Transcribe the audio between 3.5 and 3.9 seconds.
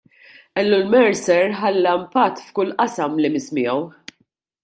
miegħu.